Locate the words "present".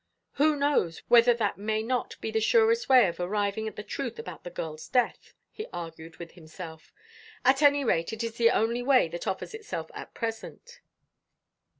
10.15-10.79